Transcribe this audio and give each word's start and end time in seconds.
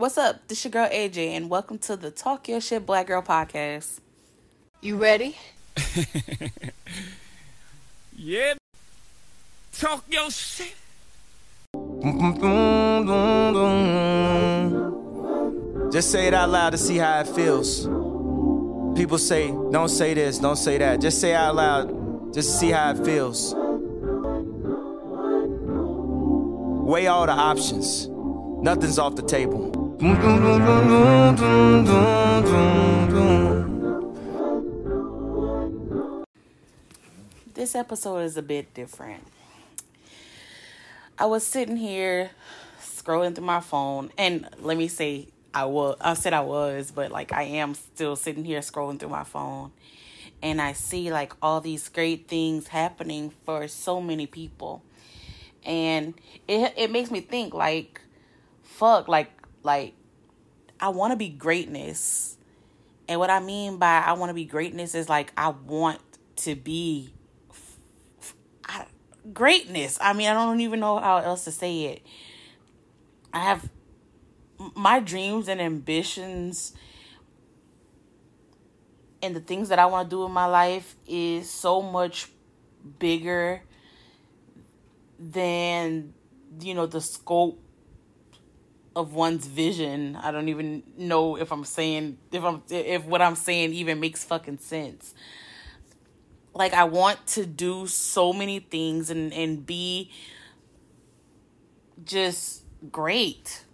What's 0.00 0.16
up? 0.16 0.48
This 0.48 0.64
your 0.64 0.70
girl 0.70 0.88
AJ, 0.88 1.36
and 1.36 1.50
welcome 1.50 1.76
to 1.80 1.94
the 1.94 2.10
Talk 2.10 2.48
Your 2.48 2.62
Shit 2.62 2.86
Black 2.86 3.08
Girl 3.08 3.20
Podcast. 3.20 4.00
You 4.80 4.96
ready? 4.96 5.36
yeah. 8.16 8.54
Talk 9.74 10.04
your 10.08 10.30
shit. 10.30 10.74
Just 15.92 16.10
say 16.10 16.28
it 16.28 16.32
out 16.32 16.48
loud 16.48 16.70
to 16.70 16.78
see 16.78 16.96
how 16.96 17.20
it 17.20 17.28
feels. 17.28 17.84
People 18.96 19.18
say, 19.18 19.48
don't 19.48 19.90
say 19.90 20.14
this, 20.14 20.38
don't 20.38 20.56
say 20.56 20.78
that. 20.78 21.02
Just 21.02 21.20
say 21.20 21.32
it 21.32 21.34
out 21.34 21.56
loud, 21.56 22.32
just 22.32 22.52
to 22.52 22.56
see 22.56 22.70
how 22.70 22.92
it 22.92 23.04
feels. 23.04 23.54
Weigh 26.88 27.06
all 27.06 27.26
the 27.26 27.32
options. 27.32 28.08
Nothing's 28.08 28.98
off 28.98 29.14
the 29.14 29.22
table. 29.22 29.79
This 30.00 30.14
episode 37.74 38.20
is 38.20 38.38
a 38.38 38.42
bit 38.42 38.72
different. 38.72 39.26
I 41.18 41.26
was 41.26 41.46
sitting 41.46 41.76
here 41.76 42.30
scrolling 42.80 43.34
through 43.34 43.44
my 43.44 43.60
phone, 43.60 44.10
and 44.16 44.48
let 44.62 44.78
me 44.78 44.88
say, 44.88 45.28
I 45.52 45.66
was. 45.66 45.98
I 46.00 46.14
said 46.14 46.32
I 46.32 46.40
was, 46.40 46.90
but 46.90 47.10
like 47.10 47.34
I 47.34 47.42
am 47.42 47.74
still 47.74 48.16
sitting 48.16 48.46
here 48.46 48.60
scrolling 48.60 48.98
through 48.98 49.10
my 49.10 49.24
phone, 49.24 49.70
and 50.42 50.62
I 50.62 50.72
see 50.72 51.12
like 51.12 51.34
all 51.42 51.60
these 51.60 51.90
great 51.90 52.26
things 52.26 52.68
happening 52.68 53.32
for 53.44 53.68
so 53.68 54.00
many 54.00 54.26
people, 54.26 54.82
and 55.62 56.14
it 56.48 56.72
it 56.78 56.90
makes 56.90 57.10
me 57.10 57.20
think 57.20 57.52
like, 57.52 58.00
fuck, 58.62 59.06
like 59.06 59.32
like, 59.62 59.94
I 60.80 60.88
want 60.88 61.12
to 61.12 61.16
be 61.16 61.28
greatness, 61.28 62.36
and 63.08 63.20
what 63.20 63.30
I 63.30 63.40
mean 63.40 63.76
by 63.78 63.98
I 63.98 64.12
want 64.14 64.30
to 64.30 64.34
be 64.34 64.44
greatness 64.44 64.94
is 64.94 65.08
like 65.08 65.32
I 65.36 65.48
want 65.48 66.00
to 66.36 66.54
be 66.54 67.12
I, 68.64 68.86
greatness. 69.32 69.98
I 70.00 70.12
mean, 70.12 70.28
I 70.28 70.32
don't 70.32 70.60
even 70.60 70.80
know 70.80 70.98
how 70.98 71.18
else 71.18 71.44
to 71.44 71.50
say 71.52 71.84
it. 71.84 72.02
I 73.32 73.40
have 73.40 73.68
my 74.74 75.00
dreams 75.00 75.48
and 75.48 75.60
ambitions 75.60 76.72
and 79.22 79.36
the 79.36 79.40
things 79.40 79.68
that 79.68 79.78
I 79.78 79.86
want 79.86 80.08
to 80.08 80.16
do 80.16 80.24
in 80.24 80.32
my 80.32 80.46
life 80.46 80.96
is 81.06 81.50
so 81.50 81.82
much 81.82 82.28
bigger 82.98 83.62
than 85.18 86.14
you 86.60 86.74
know 86.74 86.86
the 86.86 87.00
scope 87.00 87.62
of 88.96 89.14
one's 89.14 89.46
vision. 89.46 90.16
I 90.16 90.30
don't 90.30 90.48
even 90.48 90.82
know 90.96 91.36
if 91.36 91.52
I'm 91.52 91.64
saying 91.64 92.18
if 92.32 92.44
I'm 92.44 92.62
if 92.70 93.04
what 93.04 93.22
I'm 93.22 93.36
saying 93.36 93.72
even 93.72 94.00
makes 94.00 94.24
fucking 94.24 94.58
sense. 94.58 95.14
Like 96.54 96.74
I 96.74 96.84
want 96.84 97.26
to 97.28 97.46
do 97.46 97.86
so 97.86 98.32
many 98.32 98.58
things 98.58 99.10
and 99.10 99.32
and 99.32 99.64
be 99.64 100.10
just 102.04 102.64
great 102.90 103.64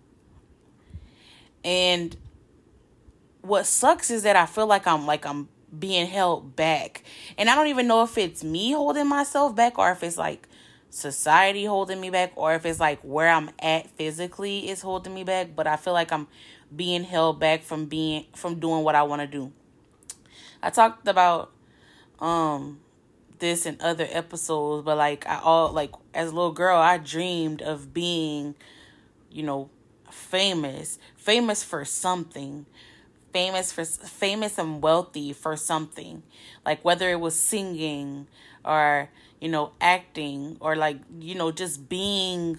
and 1.65 2.17
what 3.43 3.67
sucks 3.67 4.11
is 4.11 4.23
that 4.23 4.37
I 4.37 4.47
feel 4.47 4.67
like 4.67 4.87
I'm 4.87 5.07
like 5.07 5.27
I'm 5.27 5.49
being 5.77 6.07
held 6.07 6.57
back. 6.57 7.03
And 7.37 7.51
I 7.51 7.55
don't 7.55 7.67
even 7.67 7.87
know 7.87 8.03
if 8.03 8.17
it's 8.17 8.45
me 8.45 8.73
holding 8.73 9.09
myself 9.09 9.55
back 9.55 9.79
or 9.79 9.91
if 9.91 10.03
it's 10.03 10.17
like 10.17 10.49
society 10.97 11.67
holding 11.67 12.01
me 12.01 12.09
back 12.09 12.33
or 12.37 12.55
if 12.55 12.65
it's 12.65 12.81
like 12.81 12.99
where 13.03 13.29
I'm 13.29 13.51
at 13.59 13.91
physically 13.91 14.71
is 14.71 14.81
holding 14.81 15.13
me 15.13 15.25
back, 15.25 15.49
but 15.55 15.67
I 15.67 15.77
feel 15.77 15.93
like 15.93 16.11
I'm 16.11 16.27
being 16.75 17.05
held 17.05 17.39
back 17.39 17.63
from 17.63 17.85
being 17.85 18.25
from 18.35 18.59
doing 18.59 18.83
what 18.83 18.95
I 18.95 19.03
want 19.03 19.21
to 19.21 19.29
do. 19.29 19.53
I 20.63 20.71
talked 20.71 21.07
about 21.07 21.53
um 22.19 22.81
this 23.39 23.67
in 23.67 23.77
other 23.81 24.09
episodes, 24.11 24.87
but 24.87 24.97
like 24.97 25.27
I 25.27 25.39
all 25.41 25.71
like 25.71 25.93
as 26.15 26.31
a 26.31 26.35
little 26.35 26.53
girl, 26.53 26.81
I 26.81 26.97
dreamed 26.97 27.61
of 27.61 27.93
being, 27.93 28.55
you 29.31 29.43
know, 29.43 29.69
famous, 30.11 30.99
famous 31.15 31.63
for 31.63 31.85
something, 31.85 32.65
famous 33.35 33.71
for 33.71 33.85
famous 33.85 34.57
and 34.57 34.81
wealthy 34.83 35.35
for 35.35 35.57
something. 35.57 36.23
Like 36.65 36.83
whether 36.87 37.11
it 37.11 37.21
was 37.21 37.39
singing 37.39 38.29
or, 38.65 39.11
you 39.41 39.49
know, 39.49 39.73
acting 39.81 40.57
or 40.61 40.77
like, 40.77 40.99
you 41.21 41.35
know, 41.35 41.51
just 41.53 41.89
being 41.89 42.59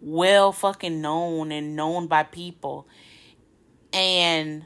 well 0.00 0.52
fucking 0.52 1.00
known 1.00 1.52
and 1.52 1.76
known 1.76 2.06
by 2.06 2.22
people. 2.22 2.86
And 3.92 4.64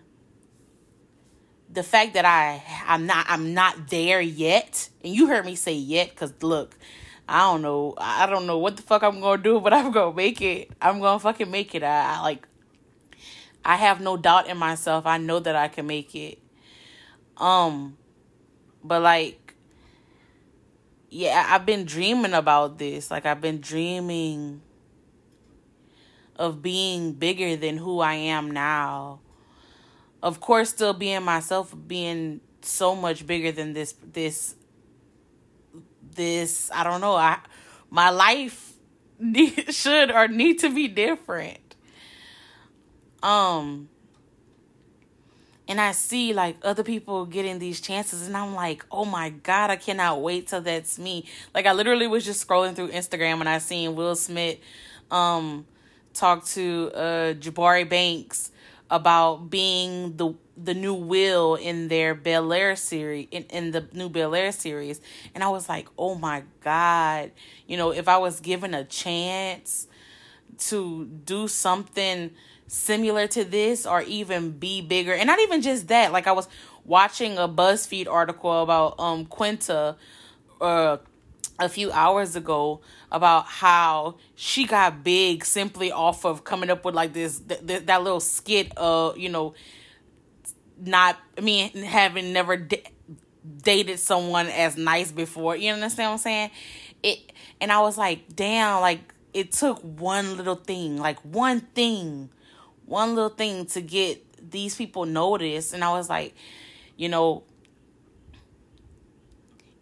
the 1.70 1.82
fact 1.82 2.14
that 2.14 2.24
I 2.24 2.62
I'm 2.86 3.06
not 3.06 3.26
I'm 3.28 3.52
not 3.52 3.88
there 3.88 4.20
yet, 4.20 4.88
and 5.02 5.14
you 5.14 5.26
heard 5.26 5.44
me 5.44 5.54
say 5.56 5.74
yet, 5.74 6.14
cause 6.14 6.32
look, 6.40 6.76
I 7.28 7.40
don't 7.40 7.62
know. 7.62 7.94
I 7.98 8.26
don't 8.26 8.46
know 8.46 8.58
what 8.58 8.76
the 8.76 8.82
fuck 8.82 9.02
I'm 9.02 9.20
gonna 9.20 9.42
do, 9.42 9.60
but 9.60 9.72
I'm 9.72 9.90
gonna 9.90 10.14
make 10.14 10.40
it. 10.40 10.70
I'm 10.80 11.00
gonna 11.00 11.18
fucking 11.18 11.50
make 11.50 11.74
it. 11.74 11.82
I, 11.82 12.16
I 12.16 12.20
like. 12.22 12.46
I 13.64 13.76
have 13.76 14.00
no 14.00 14.16
doubt 14.18 14.46
in 14.48 14.58
myself. 14.58 15.06
I 15.06 15.16
know 15.16 15.38
that 15.40 15.56
I 15.56 15.68
can 15.68 15.86
make 15.86 16.14
it. 16.14 16.38
Um, 17.38 17.96
but 18.82 19.00
like, 19.00 19.43
yeah, 21.14 21.46
I've 21.48 21.64
been 21.64 21.84
dreaming 21.84 22.34
about 22.34 22.78
this. 22.78 23.10
Like, 23.10 23.24
I've 23.24 23.40
been 23.40 23.60
dreaming 23.60 24.62
of 26.36 26.60
being 26.60 27.12
bigger 27.12 27.54
than 27.56 27.76
who 27.76 28.00
I 28.00 28.14
am 28.14 28.50
now. 28.50 29.20
Of 30.22 30.40
course, 30.40 30.70
still 30.70 30.92
being 30.92 31.22
myself, 31.22 31.74
being 31.86 32.40
so 32.62 32.96
much 32.96 33.26
bigger 33.26 33.52
than 33.52 33.74
this 33.74 33.94
this 34.12 34.54
this 36.14 36.70
i 36.72 36.84
don't 36.84 37.00
know 37.00 37.14
i 37.14 37.38
my 37.90 38.10
life 38.10 38.72
need, 39.18 39.72
should 39.74 40.10
or 40.10 40.28
need 40.28 40.58
to 40.58 40.74
be 40.74 40.88
different 40.88 41.76
um 43.22 43.88
and 45.68 45.80
i 45.80 45.92
see 45.92 46.32
like 46.32 46.56
other 46.62 46.82
people 46.82 47.26
getting 47.26 47.58
these 47.58 47.80
chances 47.80 48.26
and 48.26 48.36
i'm 48.36 48.54
like 48.54 48.84
oh 48.90 49.04
my 49.04 49.30
god 49.30 49.70
i 49.70 49.76
cannot 49.76 50.20
wait 50.20 50.46
till 50.46 50.60
that's 50.60 50.98
me 50.98 51.24
like 51.54 51.66
i 51.66 51.72
literally 51.72 52.06
was 52.06 52.24
just 52.24 52.46
scrolling 52.46 52.74
through 52.74 52.88
instagram 52.88 53.40
and 53.40 53.48
i 53.48 53.58
seen 53.58 53.94
will 53.94 54.16
smith 54.16 54.58
um 55.10 55.66
talk 56.12 56.44
to 56.44 56.90
uh 56.94 57.34
jabari 57.34 57.88
banks 57.88 58.50
about 58.90 59.50
being 59.50 60.16
the 60.16 60.34
the 60.56 60.74
new 60.74 60.94
Will 60.94 61.56
in 61.56 61.88
their 61.88 62.14
Bel 62.14 62.52
Air 62.52 62.76
series 62.76 63.26
in, 63.30 63.44
in 63.44 63.70
the 63.72 63.86
new 63.92 64.08
Bel 64.08 64.34
Air 64.34 64.52
series. 64.52 65.00
And 65.34 65.42
I 65.42 65.48
was 65.48 65.68
like, 65.68 65.88
oh 65.98 66.14
my 66.14 66.44
God. 66.60 67.32
You 67.66 67.76
know, 67.76 67.90
if 67.90 68.08
I 68.08 68.18
was 68.18 68.40
given 68.40 68.74
a 68.74 68.84
chance 68.84 69.86
to 70.58 71.06
do 71.06 71.48
something 71.48 72.30
similar 72.74 73.26
to 73.28 73.44
this 73.44 73.86
or 73.86 74.02
even 74.02 74.50
be 74.50 74.80
bigger. 74.80 75.12
And 75.12 75.26
not 75.26 75.38
even 75.40 75.62
just 75.62 75.88
that. 75.88 76.12
Like 76.12 76.26
I 76.26 76.32
was 76.32 76.48
watching 76.84 77.38
a 77.38 77.48
BuzzFeed 77.48 78.08
article 78.08 78.62
about 78.62 78.98
um 78.98 79.26
Quinta 79.26 79.96
uh 80.60 80.98
a 81.58 81.68
few 81.68 81.92
hours 81.92 82.34
ago 82.34 82.80
about 83.12 83.46
how 83.46 84.16
she 84.34 84.64
got 84.64 85.04
big 85.04 85.44
simply 85.44 85.92
off 85.92 86.24
of 86.24 86.42
coming 86.42 86.68
up 86.68 86.84
with 86.84 86.96
like 86.96 87.12
this 87.12 87.38
th- 87.38 87.64
th- 87.64 87.86
that 87.86 88.02
little 88.02 88.18
skit 88.18 88.76
of 88.76 89.16
you 89.16 89.28
know 89.28 89.54
not 90.78 91.16
I 91.38 91.42
mean 91.42 91.70
having 91.76 92.32
never 92.32 92.56
d- 92.56 92.82
dated 93.62 94.00
someone 94.00 94.48
as 94.48 94.76
nice 94.76 95.12
before 95.12 95.54
you 95.54 95.72
understand 95.72 96.08
what 96.08 96.12
I'm 96.14 96.18
saying 96.18 96.50
it 97.04 97.32
and 97.60 97.70
I 97.70 97.80
was 97.82 97.96
like 97.96 98.34
damn 98.34 98.80
like 98.80 99.14
it 99.32 99.52
took 99.52 99.78
one 99.80 100.36
little 100.36 100.56
thing 100.56 100.96
like 100.96 101.20
one 101.20 101.60
thing 101.60 102.30
one 102.86 103.14
little 103.14 103.30
thing 103.30 103.66
to 103.66 103.80
get 103.80 104.50
these 104.50 104.76
people 104.76 105.06
noticed 105.06 105.72
and 105.74 105.82
I 105.82 105.90
was 105.90 106.08
like 106.08 106.34
you 106.96 107.08
know 107.08 107.44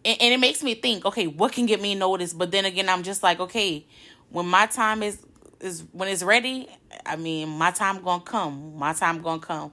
and, 0.05 0.21
and 0.21 0.33
it 0.33 0.39
makes 0.39 0.63
me 0.63 0.75
think, 0.75 1.05
okay, 1.05 1.27
what 1.27 1.53
can 1.53 1.65
get 1.65 1.81
me 1.81 1.95
noticed? 1.95 2.37
But 2.37 2.51
then 2.51 2.65
again, 2.65 2.89
I'm 2.89 3.03
just 3.03 3.23
like, 3.23 3.39
okay, 3.39 3.85
when 4.29 4.47
my 4.47 4.65
time 4.65 5.03
is 5.03 5.19
is 5.59 5.85
when 5.93 6.09
it's 6.09 6.23
ready, 6.23 6.67
I 7.05 7.15
mean, 7.15 7.49
my 7.49 7.71
time 7.71 8.03
gonna 8.03 8.23
come. 8.23 8.77
My 8.77 8.93
time 8.93 9.21
gonna 9.21 9.39
come. 9.39 9.71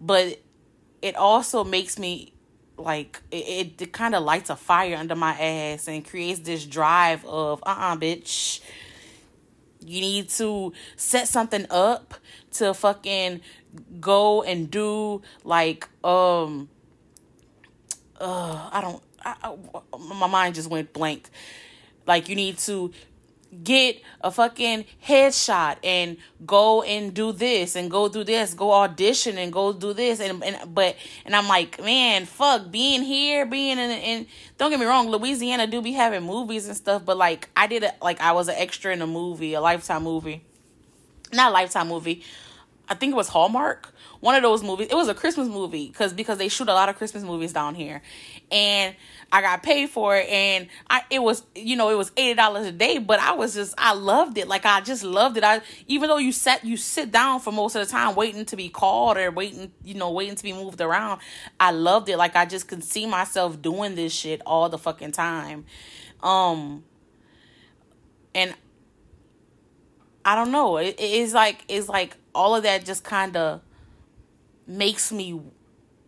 But 0.00 0.40
it 1.02 1.16
also 1.16 1.64
makes 1.64 1.98
me 1.98 2.32
like 2.76 3.20
it, 3.32 3.80
it 3.80 3.92
kind 3.92 4.14
of 4.14 4.22
lights 4.22 4.50
a 4.50 4.56
fire 4.56 4.96
under 4.96 5.16
my 5.16 5.32
ass 5.32 5.88
and 5.88 6.06
creates 6.06 6.40
this 6.40 6.64
drive 6.64 7.24
of 7.24 7.60
uh-uh 7.66 7.96
bitch 7.96 8.60
you 9.88 10.00
need 10.00 10.28
to 10.30 10.72
set 10.96 11.28
something 11.28 11.66
up 11.70 12.14
to 12.52 12.74
fucking 12.74 13.40
go 14.00 14.42
and 14.42 14.70
do 14.70 15.22
like 15.44 15.88
um 16.04 16.68
uh 18.20 18.70
I 18.72 18.80
don't 18.80 19.02
I, 19.24 19.34
I, 19.42 19.98
my 19.98 20.26
mind 20.26 20.54
just 20.54 20.70
went 20.70 20.92
blank. 20.92 21.28
Like 22.06 22.28
you 22.28 22.36
need 22.36 22.58
to 22.58 22.92
get 23.64 24.02
a 24.20 24.30
fucking 24.30 24.84
headshot 25.04 25.76
and 25.82 26.16
go 26.46 26.82
and 26.82 27.14
do 27.14 27.32
this 27.32 27.76
and 27.76 27.90
go 27.90 28.08
do 28.08 28.24
this, 28.24 28.54
go 28.54 28.72
audition 28.72 29.38
and 29.38 29.52
go 29.52 29.72
do 29.72 29.92
this 29.92 30.20
and 30.20 30.42
and 30.44 30.74
but 30.74 30.96
and 31.24 31.34
I'm 31.34 31.48
like, 31.48 31.82
man, 31.82 32.26
fuck 32.26 32.70
being 32.70 33.02
here, 33.02 33.46
being 33.46 33.78
in 33.78 33.90
in 33.90 34.26
don't 34.58 34.70
get 34.70 34.80
me 34.80 34.86
wrong, 34.86 35.08
Louisiana 35.08 35.66
do 35.66 35.80
be 35.80 35.92
having 35.92 36.22
movies 36.22 36.66
and 36.66 36.76
stuff, 36.76 37.04
but 37.04 37.16
like 37.16 37.48
I 37.56 37.66
did 37.66 37.82
it 37.82 37.94
like 38.02 38.20
I 38.20 38.32
was 38.32 38.48
an 38.48 38.56
extra 38.56 38.92
in 38.92 39.02
a 39.02 39.06
movie, 39.06 39.54
a 39.54 39.60
lifetime 39.60 40.02
movie. 40.02 40.44
Not 41.32 41.50
a 41.50 41.52
lifetime 41.52 41.88
movie. 41.88 42.24
I 42.88 42.94
think 42.94 43.12
it 43.12 43.16
was 43.16 43.28
Hallmark. 43.28 43.92
One 44.20 44.34
of 44.34 44.42
those 44.42 44.62
movies. 44.62 44.88
It 44.90 44.94
was 44.94 45.08
a 45.08 45.14
Christmas 45.14 45.46
movie 45.46 45.88
because 45.88 46.12
because 46.12 46.38
they 46.38 46.48
shoot 46.48 46.68
a 46.68 46.74
lot 46.74 46.88
of 46.88 46.96
Christmas 46.96 47.22
movies 47.22 47.52
down 47.52 47.74
here. 47.74 48.02
And 48.50 48.96
I 49.30 49.42
got 49.42 49.62
paid 49.62 49.90
for 49.90 50.16
it 50.16 50.28
and 50.28 50.68
I 50.88 51.02
it 51.10 51.22
was 51.22 51.44
you 51.54 51.76
know 51.76 51.90
it 51.90 51.98
was 51.98 52.10
eighty 52.16 52.34
dollars 52.34 52.66
a 52.66 52.72
day, 52.72 52.98
but 52.98 53.20
I 53.20 53.32
was 53.32 53.54
just 53.54 53.74
I 53.78 53.92
loved 53.92 54.38
it. 54.38 54.48
Like 54.48 54.64
I 54.64 54.80
just 54.80 55.04
loved 55.04 55.36
it. 55.36 55.44
I 55.44 55.60
even 55.86 56.08
though 56.08 56.16
you 56.16 56.32
sat 56.32 56.64
you 56.64 56.76
sit 56.76 57.12
down 57.12 57.40
for 57.40 57.52
most 57.52 57.76
of 57.76 57.86
the 57.86 57.90
time 57.90 58.14
waiting 58.14 58.44
to 58.46 58.56
be 58.56 58.68
called 58.68 59.18
or 59.18 59.30
waiting 59.30 59.70
you 59.84 59.94
know 59.94 60.10
waiting 60.10 60.34
to 60.34 60.42
be 60.42 60.52
moved 60.52 60.80
around. 60.80 61.20
I 61.60 61.70
loved 61.70 62.08
it. 62.08 62.16
Like 62.16 62.34
I 62.34 62.46
just 62.46 62.68
could 62.68 62.82
see 62.82 63.06
myself 63.06 63.60
doing 63.60 63.94
this 63.94 64.12
shit 64.12 64.40
all 64.46 64.68
the 64.68 64.78
fucking 64.78 65.12
time. 65.12 65.66
Um 66.22 66.84
and 68.34 68.54
I 70.24 70.34
don't 70.34 70.52
know. 70.52 70.76
It, 70.78 70.96
it's 70.98 71.32
like 71.32 71.64
it's 71.68 71.88
like 71.88 72.16
all 72.38 72.54
of 72.54 72.62
that 72.62 72.84
just 72.84 73.02
kind 73.02 73.36
of 73.36 73.60
makes 74.64 75.10
me 75.10 75.40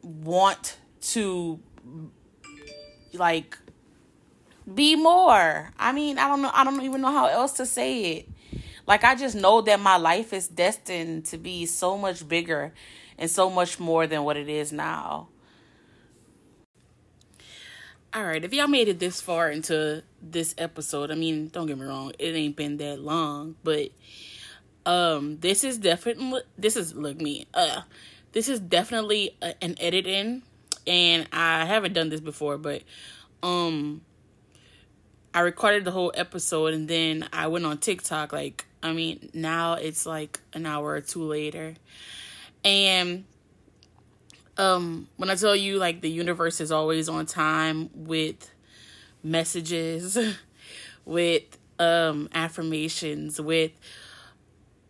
want 0.00 0.78
to 1.00 1.58
like 3.12 3.58
be 4.72 4.94
more. 4.94 5.72
I 5.76 5.90
mean, 5.90 6.18
I 6.18 6.28
don't 6.28 6.40
know. 6.40 6.52
I 6.54 6.62
don't 6.62 6.80
even 6.82 7.00
know 7.00 7.10
how 7.10 7.26
else 7.26 7.54
to 7.54 7.66
say 7.66 8.12
it. 8.12 8.28
Like 8.86 9.02
I 9.02 9.16
just 9.16 9.34
know 9.34 9.60
that 9.62 9.80
my 9.80 9.96
life 9.96 10.32
is 10.32 10.46
destined 10.46 11.24
to 11.26 11.36
be 11.36 11.66
so 11.66 11.98
much 11.98 12.26
bigger 12.28 12.72
and 13.18 13.28
so 13.28 13.50
much 13.50 13.80
more 13.80 14.06
than 14.06 14.22
what 14.22 14.36
it 14.36 14.48
is 14.48 14.72
now. 14.72 15.28
All 18.14 18.24
right, 18.24 18.44
if 18.44 18.52
y'all 18.52 18.68
made 18.68 18.88
it 18.88 19.00
this 19.00 19.20
far 19.20 19.50
into 19.50 20.02
this 20.22 20.54
episode, 20.58 21.10
I 21.10 21.14
mean, 21.14 21.48
don't 21.48 21.66
get 21.66 21.78
me 21.78 21.86
wrong, 21.86 22.12
it 22.18 22.34
ain't 22.34 22.56
been 22.56 22.76
that 22.78 23.00
long, 23.00 23.54
but 23.62 23.90
um 24.86 25.38
this 25.40 25.62
is 25.64 25.78
definitely 25.78 26.40
this 26.56 26.76
is 26.76 26.94
look 26.94 27.20
me 27.20 27.46
uh 27.54 27.82
this 28.32 28.48
is 28.48 28.60
definitely 28.60 29.36
a, 29.42 29.54
an 29.62 29.76
editing 29.80 30.42
and 30.86 31.26
I 31.32 31.64
haven't 31.66 31.92
done 31.92 32.08
this 32.08 32.20
before, 32.20 32.58
but 32.58 32.82
um 33.42 34.02
I 35.32 35.40
recorded 35.40 35.84
the 35.84 35.92
whole 35.92 36.12
episode 36.14 36.74
and 36.74 36.88
then 36.88 37.28
I 37.32 37.46
went 37.46 37.64
on 37.64 37.78
TikTok 37.78 38.32
like 38.32 38.66
I 38.82 38.92
mean 38.92 39.30
now 39.34 39.74
it's 39.74 40.06
like 40.06 40.40
an 40.52 40.66
hour 40.66 40.92
or 40.92 41.00
two 41.00 41.22
later. 41.22 41.74
And 42.64 43.24
um 44.56 45.08
when 45.16 45.30
I 45.30 45.34
tell 45.34 45.56
you 45.56 45.78
like 45.78 46.00
the 46.00 46.10
universe 46.10 46.60
is 46.60 46.72
always 46.72 47.08
on 47.08 47.26
time 47.26 47.90
with 47.94 48.50
messages, 49.22 50.18
with 51.04 51.44
um 51.78 52.28
affirmations, 52.34 53.40
with 53.40 53.72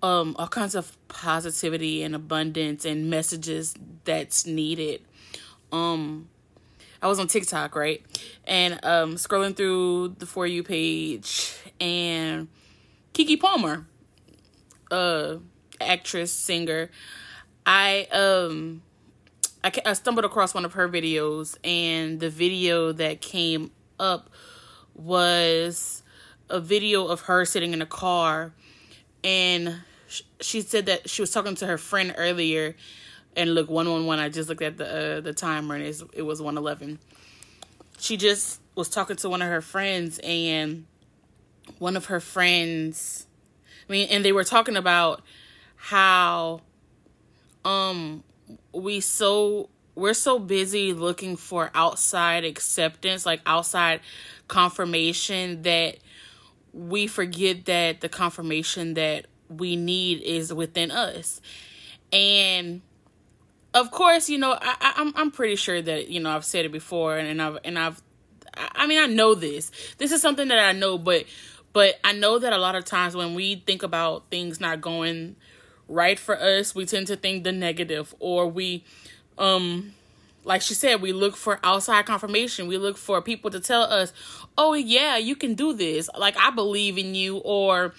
um 0.02 0.35
all 0.38 0.49
kinds 0.49 0.75
of 0.75 0.97
positivity 1.08 2.02
and 2.02 2.14
abundance 2.14 2.85
and 2.85 3.11
messages 3.11 3.75
that's 4.05 4.47
needed 4.47 5.02
um 5.73 6.29
I 7.02 7.08
was 7.08 7.19
on 7.19 7.29
TikTok, 7.29 7.75
right? 7.76 8.02
And 8.47 8.75
um 8.85 9.14
scrolling 9.14 9.56
through 9.56 10.17
the 10.19 10.26
for 10.26 10.47
you 10.47 10.62
page 10.62 11.55
and 11.81 12.49
Keke 13.14 13.41
Palmer, 13.41 13.87
uh 14.91 15.37
actress, 15.81 16.32
singer, 16.32 16.91
I 17.64 18.06
um 18.12 18.82
I, 19.62 19.73
I 19.85 19.93
stumbled 19.93 20.25
across 20.25 20.55
one 20.55 20.64
of 20.64 20.75
her 20.75 20.88
videos 20.88 21.56
and 21.64 22.20
the 22.20 22.31
video 22.31 22.93
that 22.93 23.20
came 23.20 23.70
up 23.99 24.31
was 24.94 26.03
a 26.49 26.61
video 26.61 27.06
of 27.06 27.23
her 27.23 27.44
sitting 27.44 27.73
in 27.73 27.82
a 27.82 27.87
car 27.87 28.53
and 29.23 29.76
she 30.41 30.61
said 30.61 30.87
that 30.87 31.09
she 31.09 31.23
was 31.23 31.31
talking 31.31 31.55
to 31.55 31.67
her 31.67 31.79
friend 31.79 32.15
earlier 32.17 32.75
and 33.37 33.55
look 33.55 33.69
111 33.69 34.25
i 34.25 34.29
just 34.29 34.49
looked 34.49 34.62
at 34.62 34.77
the 34.77 35.19
uh, 35.19 35.21
the 35.21 35.33
timer 35.33 35.75
and 35.75 35.85
it 35.85 36.23
was 36.23 36.43
111 36.43 36.99
she 37.99 38.17
just 38.17 38.61
was 38.75 38.89
talking 38.89 39.17
to 39.17 39.29
one 39.29 39.43
of 39.43 39.49
her 39.49 39.61
friends 39.61 40.19
and 40.23 40.87
one 41.79 41.97
of 41.97 42.07
her 42.07 42.21
friends 42.21 43.27
i 43.89 43.93
mean 43.93 44.09
and 44.11 44.25
they 44.25 44.33
were 44.33 44.45
talking 44.45 44.77
about 44.77 45.23
how 45.77 46.61
um 47.65 48.25
we 48.73 49.01
so 49.01 49.69
we're 49.95 50.15
so 50.15 50.39
busy 50.39 50.93
looking 50.93 51.37
for 51.37 51.71
outside 51.75 52.45
acceptance 52.45 53.27
like 53.27 53.41
outside 53.47 54.01
confirmation 54.49 55.63
that 55.63 55.99
we 56.73 57.06
forget 57.06 57.65
that 57.67 58.01
the 58.01 58.09
confirmation 58.09 58.95
that 58.95 59.27
we 59.50 59.76
need 59.76 60.23
is 60.23 60.52
within 60.52 60.91
us 60.91 61.41
and 62.12 62.81
of 63.75 63.91
course, 63.91 64.29
you 64.29 64.38
know, 64.38 64.52
I, 64.52 64.76
I, 64.81 64.93
I'm 64.97 65.12
I'm 65.17 65.31
pretty 65.31 65.56
sure 65.56 65.81
that 65.81 66.08
you 66.08 66.20
know 66.20 66.31
I've 66.31 66.44
said 66.44 66.64
it 66.64 66.73
before, 66.73 67.17
and, 67.17 67.29
and 67.29 67.43
I've 67.43 67.58
and 67.64 67.79
I've, 67.79 68.02
I 68.56 68.87
mean, 68.87 69.00
I 69.00 69.06
know 69.06 69.35
this. 69.35 69.70
This 69.99 70.12
is 70.12 70.20
something 70.20 70.49
that 70.49 70.58
I 70.58 70.73
know, 70.73 70.99
but 70.99 71.25
but 71.73 71.94
I 72.02 72.12
know 72.12 72.38
that 72.38 72.52
a 72.52 72.58
lot 72.58 72.75
of 72.75 72.85
times 72.85 73.14
when 73.14 73.35
we 73.35 73.56
think 73.56 73.82
about 73.82 74.29
things 74.31 74.61
not 74.61 74.81
going 74.81 75.37
right 75.88 76.19
for 76.19 76.41
us, 76.41 76.75
we 76.75 76.85
tend 76.85 77.06
to 77.08 77.17
think 77.17 77.44
the 77.44 77.53
negative, 77.53 78.14
or 78.19 78.49
we, 78.49 78.85
um, 79.38 79.94
like 80.44 80.62
she 80.62 80.75
said, 80.75 81.00
we 81.00 81.12
look 81.12 81.37
for 81.37 81.61
outside 81.62 82.06
confirmation. 82.06 82.67
We 82.67 82.76
look 82.76 82.96
for 82.96 83.23
people 83.23 83.50
to 83.53 83.61
tell 83.61 83.82
us, 83.82 84.12
"Oh 84.58 84.75
yeah, 84.75 85.17
you 85.17 85.37
can 85.37 85.55
do 85.55 85.73
this." 85.73 86.11
Like 86.19 86.37
I 86.37 86.50
believe 86.50 86.99
in 86.99 87.14
you, 87.14 87.37
or 87.37 87.94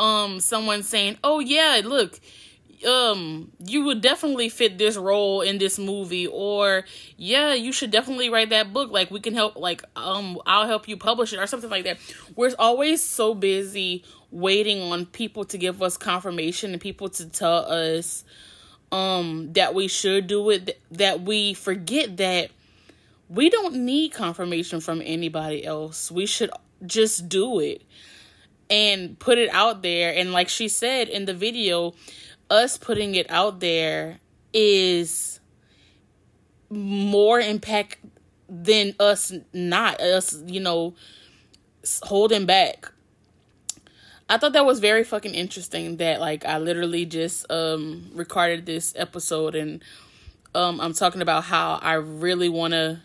um, 0.00 0.40
someone 0.40 0.82
saying, 0.82 1.18
"Oh 1.22 1.38
yeah, 1.40 1.80
look." 1.84 2.18
um 2.86 3.50
you 3.58 3.84
would 3.84 4.00
definitely 4.00 4.48
fit 4.48 4.78
this 4.78 4.96
role 4.96 5.42
in 5.42 5.58
this 5.58 5.78
movie 5.78 6.26
or 6.26 6.84
yeah 7.18 7.52
you 7.52 7.72
should 7.72 7.90
definitely 7.90 8.30
write 8.30 8.48
that 8.48 8.72
book. 8.72 8.90
Like 8.90 9.10
we 9.10 9.20
can 9.20 9.34
help 9.34 9.56
like 9.56 9.82
um 9.96 10.40
I'll 10.46 10.66
help 10.66 10.88
you 10.88 10.96
publish 10.96 11.32
it 11.34 11.38
or 11.38 11.46
something 11.46 11.68
like 11.68 11.84
that. 11.84 11.98
We're 12.36 12.54
always 12.58 13.02
so 13.02 13.34
busy 13.34 14.04
waiting 14.30 14.80
on 14.90 15.04
people 15.04 15.44
to 15.44 15.58
give 15.58 15.82
us 15.82 15.98
confirmation 15.98 16.72
and 16.72 16.80
people 16.80 17.10
to 17.10 17.28
tell 17.28 17.70
us 17.70 18.24
um 18.92 19.52
that 19.52 19.74
we 19.74 19.86
should 19.86 20.26
do 20.26 20.48
it 20.48 20.80
that 20.90 21.20
we 21.20 21.52
forget 21.52 22.16
that 22.16 22.50
we 23.28 23.50
don't 23.50 23.74
need 23.74 24.12
confirmation 24.14 24.80
from 24.80 25.02
anybody 25.04 25.66
else. 25.66 26.10
We 26.10 26.24
should 26.24 26.50
just 26.86 27.28
do 27.28 27.60
it 27.60 27.82
and 28.70 29.18
put 29.18 29.36
it 29.38 29.50
out 29.52 29.82
there. 29.82 30.14
And 30.16 30.32
like 30.32 30.48
she 30.48 30.68
said 30.68 31.08
in 31.08 31.24
the 31.26 31.34
video 31.34 31.94
us 32.48 32.78
putting 32.78 33.14
it 33.14 33.30
out 33.30 33.60
there 33.60 34.18
is 34.52 35.40
more 36.68 37.40
impact 37.40 37.98
than 38.48 38.94
us 38.98 39.32
not 39.52 40.00
us 40.00 40.42
you 40.46 40.60
know 40.60 40.94
holding 42.02 42.46
back. 42.46 42.90
I 44.28 44.38
thought 44.38 44.52
that 44.52 44.64
was 44.64 44.78
very 44.78 45.02
fucking 45.02 45.34
interesting 45.34 45.96
that 45.96 46.20
like 46.20 46.44
i 46.44 46.56
literally 46.58 47.04
just 47.04 47.50
um 47.50 48.12
recorded 48.14 48.64
this 48.64 48.92
episode 48.96 49.56
and 49.56 49.82
um 50.54 50.80
i'm 50.80 50.92
talking 50.92 51.20
about 51.20 51.42
how 51.42 51.80
i 51.82 51.94
really 51.94 52.48
want 52.48 52.72
to 52.72 53.00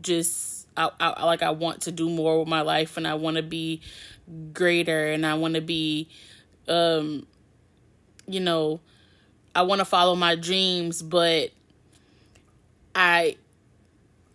just 0.00 0.51
I, 0.76 0.90
I 0.98 1.24
like 1.26 1.42
i 1.42 1.50
want 1.50 1.82
to 1.82 1.92
do 1.92 2.08
more 2.08 2.38
with 2.38 2.48
my 2.48 2.62
life 2.62 2.96
and 2.96 3.06
i 3.06 3.14
want 3.14 3.36
to 3.36 3.42
be 3.42 3.82
greater 4.52 5.12
and 5.12 5.26
i 5.26 5.34
want 5.34 5.54
to 5.54 5.60
be 5.60 6.08
um 6.68 7.26
you 8.26 8.40
know, 8.40 8.80
I 9.54 9.62
want 9.62 9.80
to 9.80 9.84
follow 9.84 10.14
my 10.14 10.34
dreams, 10.34 11.02
but 11.02 11.50
I 12.94 13.36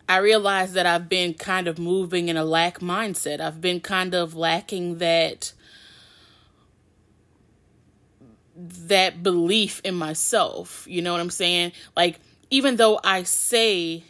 I 0.08 0.18
realize 0.18 0.72
that 0.72 0.86
I've 0.86 1.08
been 1.08 1.34
kind 1.34 1.68
of 1.68 1.78
moving 1.78 2.28
in 2.28 2.36
a 2.36 2.44
lack 2.44 2.80
mindset. 2.80 3.40
I've 3.40 3.60
been 3.60 3.80
kind 3.80 4.14
of 4.14 4.34
lacking 4.34 4.98
that 4.98 5.52
that 8.56 9.22
belief 9.22 9.80
in 9.84 9.94
myself. 9.94 10.86
You 10.88 11.02
know 11.02 11.12
what 11.12 11.20
I'm 11.20 11.30
saying? 11.30 11.72
Like 11.96 12.20
even 12.50 12.76
though 12.76 13.00
I 13.04 13.24
say 13.24 14.04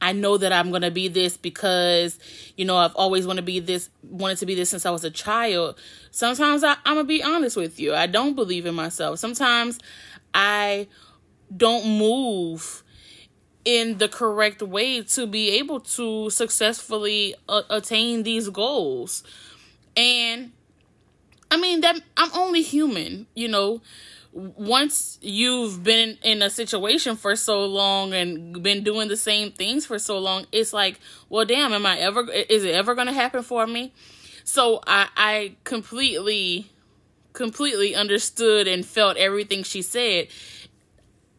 I 0.00 0.12
know 0.12 0.36
that 0.38 0.52
I'm 0.52 0.70
gonna 0.70 0.90
be 0.90 1.08
this 1.08 1.36
because 1.36 2.18
you 2.56 2.64
know 2.64 2.76
I've 2.76 2.94
always 2.94 3.26
wanted 3.26 3.42
to 3.42 3.46
be 3.46 3.60
this, 3.60 3.90
wanted 4.02 4.38
to 4.38 4.46
be 4.46 4.54
this 4.54 4.70
since 4.70 4.86
I 4.86 4.90
was 4.90 5.04
a 5.04 5.10
child. 5.10 5.78
Sometimes 6.10 6.62
I, 6.62 6.72
I'm 6.84 6.96
gonna 6.96 7.04
be 7.04 7.22
honest 7.22 7.56
with 7.56 7.80
you. 7.80 7.94
I 7.94 8.06
don't 8.06 8.34
believe 8.34 8.66
in 8.66 8.74
myself. 8.74 9.18
Sometimes 9.18 9.78
I 10.34 10.86
don't 11.54 11.98
move 11.98 12.84
in 13.64 13.98
the 13.98 14.08
correct 14.08 14.62
way 14.62 15.02
to 15.02 15.26
be 15.26 15.50
able 15.50 15.80
to 15.80 16.30
successfully 16.30 17.34
uh, 17.48 17.62
attain 17.68 18.22
these 18.22 18.48
goals. 18.48 19.24
And 19.96 20.52
I 21.50 21.56
mean 21.56 21.80
that 21.80 22.00
I'm 22.16 22.30
only 22.34 22.62
human, 22.62 23.26
you 23.34 23.48
know. 23.48 23.80
Once 24.32 25.18
you've 25.20 25.82
been 25.82 26.18
in 26.22 26.42
a 26.42 26.50
situation 26.50 27.16
for 27.16 27.34
so 27.34 27.64
long 27.64 28.12
and 28.12 28.62
been 28.62 28.84
doing 28.84 29.08
the 29.08 29.16
same 29.16 29.50
things 29.50 29.86
for 29.86 29.98
so 29.98 30.18
long, 30.18 30.46
it's 30.52 30.72
like, 30.72 31.00
well, 31.28 31.44
damn, 31.44 31.72
am 31.72 31.86
I 31.86 31.98
ever? 31.98 32.30
Is 32.30 32.64
it 32.64 32.74
ever 32.74 32.94
going 32.94 33.06
to 33.06 33.12
happen 33.12 33.42
for 33.42 33.66
me? 33.66 33.92
So 34.44 34.80
I 34.86 35.08
I 35.16 35.56
completely 35.64 36.70
completely 37.32 37.94
understood 37.94 38.66
and 38.66 38.84
felt 38.84 39.16
everything 39.16 39.62
she 39.62 39.82
said. 39.82 40.28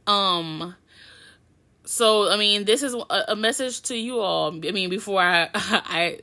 Um 0.08 0.76
so 1.86 2.30
I 2.30 2.38
mean, 2.38 2.66
this 2.66 2.84
is 2.84 2.94
a, 2.94 3.24
a 3.30 3.36
message 3.36 3.82
to 3.84 3.96
you 3.96 4.20
all. 4.20 4.54
I 4.54 4.72
mean, 4.72 4.92
before 4.92 5.22
I 5.22 5.50
I 5.54 6.20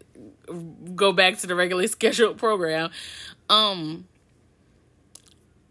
go 0.95 1.13
back 1.13 1.39
to 1.39 1.47
the 1.47 1.55
regularly 1.55 1.89
scheduled 1.89 2.39
program, 2.39 2.91
um, 3.49 4.07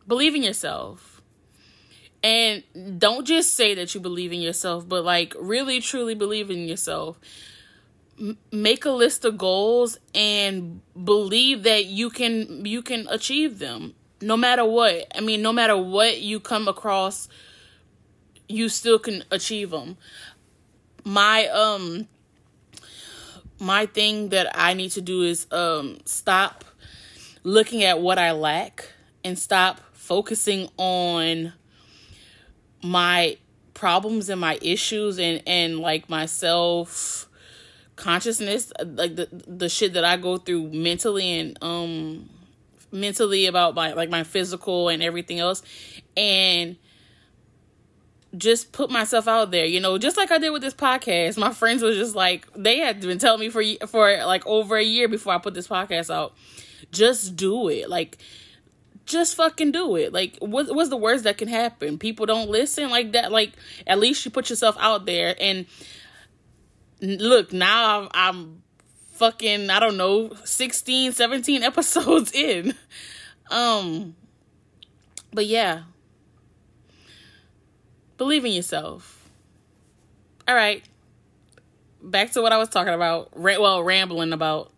believe 0.08 0.36
in 0.36 0.44
yourself, 0.44 1.22
and 2.24 2.64
don't 3.00 3.26
just 3.26 3.54
say 3.56 3.76
that 3.76 3.94
you 3.94 4.02
believe 4.02 4.32
in 4.34 4.42
yourself, 4.42 4.88
but 4.88 5.04
like 5.04 5.34
really 5.40 5.80
truly 5.80 6.16
believe 6.16 6.50
in 6.50 6.68
yourself. 6.68 7.20
M- 8.20 8.38
make 8.52 8.86
a 8.86 8.92
list 8.92 9.26
of 9.26 9.38
goals 9.38 9.98
and 10.14 10.82
believe 11.04 11.64
that 11.64 11.86
you 11.86 12.10
can 12.10 12.66
you 12.66 12.82
can 12.82 13.08
achieve 13.10 13.60
them 13.60 13.94
no 14.22 14.38
matter 14.38 14.64
what. 14.66 15.06
I 15.16 15.22
mean, 15.22 15.42
no 15.42 15.52
matter 15.52 15.78
what 15.78 16.22
you 16.22 16.40
come 16.40 16.68
across 16.68 17.28
you 18.48 18.70
still 18.70 19.00
can 19.00 19.24
achieve 19.32 19.72
them. 19.72 19.98
My 21.04 21.48
um 21.48 22.08
my 23.60 23.86
thing 23.86 24.30
that 24.30 24.52
I 24.54 24.74
need 24.74 24.92
to 24.92 25.02
do 25.02 25.24
is 25.24 25.48
um 25.52 26.00
stop 26.06 26.64
looking 27.44 27.84
at 27.84 28.00
what 28.00 28.18
I 28.18 28.32
lack 28.32 28.92
and 29.24 29.38
stop 29.38 29.82
focusing 30.06 30.70
on 30.78 31.54
my 32.84 33.38
problems 33.74 34.30
and 34.30 34.40
my 34.40 34.58
issues 34.62 35.20
and 35.20 35.42
and 35.48 35.80
like 35.80 36.08
myself 36.10 37.28
consciousness 37.96 38.72
like 38.86 39.16
the 39.16 39.28
the 39.48 39.68
shit 39.68 39.94
that 39.94 40.06
I 40.06 40.18
go 40.18 40.38
through 40.38 40.70
mentally 40.72 41.40
and 41.40 41.58
um 41.62 42.30
mentally 42.92 43.48
about 43.48 43.74
my 43.74 43.94
like 43.94 44.10
my 44.10 44.24
physical 44.24 44.90
and 44.90 45.02
everything 45.02 45.40
else 45.40 45.64
and 46.16 46.78
just 48.38 48.72
put 48.74 48.90
myself 48.90 49.28
out 49.28 49.52
there, 49.52 49.66
you 49.66 49.80
know, 49.80 49.98
just 49.98 50.18
like 50.18 50.30
I 50.30 50.38
did 50.38 50.50
with 50.50 50.62
this 50.62 50.74
podcast. 50.74 51.38
My 51.38 51.54
friends 51.54 51.82
was 51.82 51.96
just 51.96 52.16
like 52.16 52.48
they 52.54 52.80
had 52.80 53.02
been 53.02 53.18
telling 53.18 53.40
me 53.40 53.50
for 53.50 53.64
for 53.88 54.26
like 54.26 54.46
over 54.46 54.78
a 54.78 54.84
year 54.84 55.08
before 55.08 55.34
I 55.34 55.38
put 55.38 55.54
this 55.54 55.68
podcast 55.68 56.14
out. 56.14 56.34
Just 56.92 57.36
do 57.36 57.70
it. 57.70 57.90
Like 57.90 58.18
just 59.06 59.36
fucking 59.36 59.72
do 59.72 59.96
it. 59.96 60.14
Like 60.14 60.38
what 60.40 60.74
what's 60.74 60.90
the 60.90 60.98
worst 60.98 61.24
that 61.24 61.38
can 61.38 61.48
happen? 61.48 61.98
People 61.98 62.26
don't 62.26 62.50
listen 62.50 62.90
like 62.90 63.14
that. 63.14 63.32
Like 63.32 63.54
at 63.88 64.00
least 64.00 64.26
you 64.26 64.32
put 64.32 64.50
yourself 64.50 64.76
out 64.80 65.06
there 65.06 65.36
and 65.40 65.66
look, 67.02 67.54
now 67.54 68.02
I'm, 68.02 68.10
I'm 68.14 68.64
fucking 69.12 69.70
I 69.70 69.80
don't 69.80 69.98
know 69.98 70.34
16 70.44 71.12
17 71.12 71.64
episodes 71.64 72.34
in. 72.34 72.74
Um 73.50 74.16
but 75.32 75.46
yeah, 75.46 75.84
Believe 78.18 78.46
in 78.46 78.54
yourself. 78.54 79.30
All 80.48 80.56
right. 80.56 80.84
Back 82.02 82.32
to 82.32 82.42
what 82.42 82.54
I 82.54 82.58
was 82.58 82.70
talking 82.70 82.94
about. 82.94 83.38
Well, 83.38 83.84
rambling 83.84 84.32
about. 84.32 84.72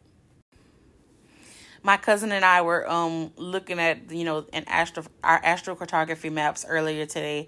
My 1.87 1.95
cousin 1.95 2.33
and 2.33 2.43
I 2.43 2.63
were 2.63 2.85
um 2.91 3.31
looking 3.37 3.79
at 3.79 4.11
you 4.11 4.25
know 4.25 4.45
an 4.51 4.65
astro 4.67 5.05
our 5.23 5.41
astrocartography 5.41 6.29
maps 6.29 6.65
earlier 6.67 7.05
today, 7.05 7.47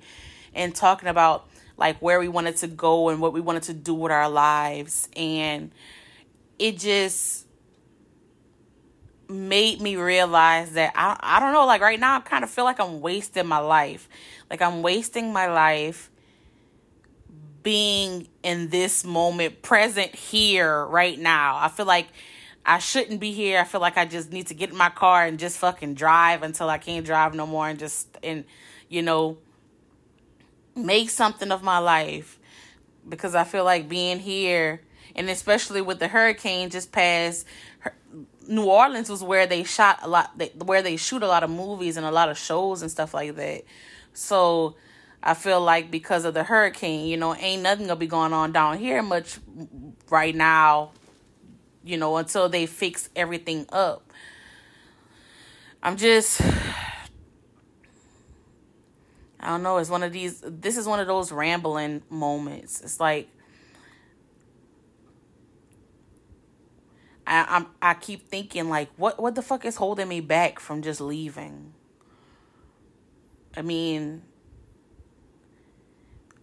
and 0.56 0.74
talking 0.74 1.10
about 1.10 1.50
like 1.76 2.02
where 2.02 2.22
we 2.22 2.30
wanted 2.30 2.56
to 2.58 2.68
go 2.68 3.10
and 3.10 3.20
what 3.20 3.34
we 3.34 3.42
wanted 3.42 3.64
to 3.64 3.74
do 3.74 3.94
with 3.94 4.14
our 4.14 4.30
lives, 4.30 5.10
and 5.14 5.72
it 6.58 6.80
just 6.80 7.48
made 9.28 9.82
me 9.82 9.98
realize 9.98 10.72
that 10.72 10.94
I 10.96 11.18
I 11.20 11.42
don't 11.42 11.52
know 11.52 11.66
like 11.66 11.82
right 11.82 12.00
now 12.00 12.16
I 12.16 12.22
kind 12.22 12.46
of 12.46 12.50
feel 12.50 12.64
like 12.64 12.80
I'm 12.80 13.02
wasting 13.02 13.46
my 13.46 13.60
life. 13.60 14.08
Like 14.50 14.62
I'm 14.62 14.82
wasting 14.82 15.34
my 15.34 15.48
life 15.48 16.10
being 17.62 18.30
in 18.42 18.70
this 18.70 19.04
moment 19.04 19.62
present 19.64 20.16
here 20.16 20.86
right 20.86 21.20
now. 21.20 21.58
I 21.58 21.68
feel 21.68 21.86
like 21.86 22.08
I 22.66 22.80
shouldn't 22.80 23.20
be 23.20 23.32
here. 23.32 23.60
I 23.60 23.64
feel 23.64 23.82
like 23.82 23.98
I 23.98 24.06
just 24.06 24.32
need 24.32 24.48
to 24.48 24.54
get 24.54 24.70
in 24.70 24.78
my 24.78 24.90
car 24.90 25.26
and 25.26 25.40
just 25.40 25.58
fucking 25.58 25.96
drive 25.96 26.44
until 26.44 26.70
I 26.70 26.78
can't 26.78 27.06
drive 27.06 27.34
no 27.34 27.48
more 27.48 27.68
and 27.68 27.80
just 27.80 28.08
and 28.22 28.46
you 28.90 29.02
know 29.02 29.38
make 30.76 31.10
something 31.10 31.52
of 31.52 31.64
my 31.64 31.80
life 31.80 32.40
because 33.08 33.36
I 33.36 33.44
feel 33.44 33.64
like 33.64 33.90
being 33.90 34.20
here 34.20 34.82
and 35.16 35.30
especially 35.30 35.82
with 35.82 36.00
the 36.00 36.08
hurricane 36.08 36.70
just 36.70 36.92
passed 36.92 37.46
New 38.50 38.66
Orleans 38.66 39.10
was 39.10 39.24
where 39.24 39.46
they 39.46 39.64
shot 39.64 40.00
a 40.02 40.08
lot, 40.08 40.32
where 40.56 40.82
they 40.82 40.98
shoot 40.98 41.22
a 41.22 41.28
lot 41.28 41.44
of 41.44 41.52
movies 41.52 41.98
and 41.98 42.06
a 42.06 42.12
lot 42.12 42.30
of 42.30 42.38
shows 42.38 42.82
and 42.82 42.90
stuff 42.90 43.14
like 43.14 43.36
that. 43.36 43.64
So 44.14 44.76
I 45.22 45.36
feel 45.36 45.62
like 45.62 45.92
because 45.92 46.26
of 46.26 46.34
the 46.34 46.44
hurricane, 46.44 47.08
you 47.08 47.16
know, 47.16 47.36
ain't 47.36 47.62
nothing 47.62 47.86
gonna 47.86 48.00
be 48.00 48.08
going 48.08 48.34
on 48.34 48.52
down 48.52 48.80
here 48.80 49.04
much 49.04 49.38
right 50.10 50.36
now, 50.36 50.92
you 51.90 51.98
know, 51.98 52.18
until 52.18 52.48
they 52.48 52.66
fix 52.66 53.10
everything 53.16 53.66
up. 53.72 54.14
I'm 55.82 55.98
just 55.98 56.42
I 59.42 59.48
don't 59.48 59.64
know, 59.64 59.78
it's 59.78 59.90
one 59.90 60.04
of 60.04 60.14
these 60.14 60.44
this 60.46 60.78
is 60.78 60.86
one 60.86 61.00
of 61.00 61.08
those 61.08 61.32
rambling 61.32 62.04
moments. 62.10 62.82
It's 62.82 63.00
like 63.00 63.30
I, 67.26 67.46
I'm 67.50 67.68
I 67.82 67.94
keep 67.96 68.30
thinking 68.30 68.70
like 68.70 68.90
what 68.98 69.20
what 69.20 69.36
the 69.36 69.42
fuck 69.42 69.66
is 69.66 69.78
holding 69.78 70.08
me 70.08 70.20
back 70.20 70.60
from 70.60 70.82
just 70.82 71.02
leaving? 71.02 71.74
I 73.58 73.62
mean, 73.62 74.22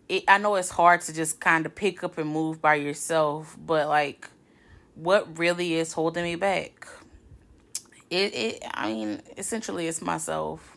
it, 0.09 0.25
I 0.29 0.39
know 0.39 0.55
it's 0.57 0.71
hard 0.71 1.01
to 1.03 1.13
just 1.13 1.41
kind 1.41 1.67
of 1.67 1.75
pick 1.75 2.05
up 2.05 2.19
and 2.19 2.29
move 2.29 2.61
by 2.61 2.77
yourself, 2.77 3.57
but 3.59 3.89
like, 3.89 4.29
what 4.97 5.39
really 5.39 5.75
is 5.75 5.93
holding 5.93 6.25
me 6.25 6.35
back? 6.35 6.89
It, 8.11 8.35
it, 8.35 8.63
I 8.73 8.93
mean, 8.93 9.23
essentially, 9.37 9.87
it's 9.87 10.01
myself. 10.01 10.77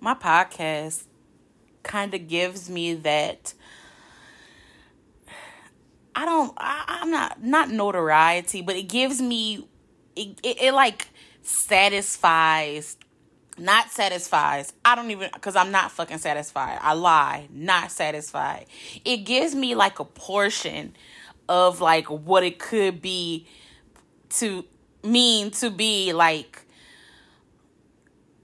My 0.00 0.14
podcast 0.14 1.04
kind 1.82 2.14
of 2.14 2.28
gives 2.28 2.68
me 2.68 2.94
that 2.94 3.54
I 6.14 6.24
don't 6.24 6.52
I, 6.56 7.00
am 7.02 7.10
not 7.10 7.42
not 7.42 7.70
notoriety, 7.70 8.62
but 8.62 8.76
it 8.76 8.88
gives 8.88 9.20
me 9.20 9.68
it, 10.16 10.38
it, 10.42 10.62
it 10.62 10.74
like 10.74 11.08
satisfies 11.42 12.96
not 13.56 13.90
satisfies. 13.90 14.72
I 14.84 14.94
don't 14.94 15.10
even 15.10 15.30
cuz 15.40 15.56
I'm 15.56 15.72
not 15.72 15.90
fucking 15.90 16.18
satisfied. 16.18 16.78
I 16.80 16.92
lie, 16.92 17.48
not 17.50 17.90
satisfied. 17.90 18.66
It 19.04 19.18
gives 19.18 19.54
me 19.54 19.74
like 19.74 19.98
a 19.98 20.04
portion 20.04 20.94
of 21.48 21.80
like 21.80 22.06
what 22.06 22.42
it 22.42 22.58
could 22.58 23.00
be 23.00 23.46
to 24.30 24.64
mean 25.02 25.50
to 25.50 25.70
be 25.70 26.12
like 26.12 26.62